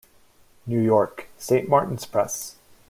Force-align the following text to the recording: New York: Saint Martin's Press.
New 0.65 0.81
York: 0.81 1.29
Saint 1.37 1.69
Martin's 1.69 2.07
Press. 2.07 2.55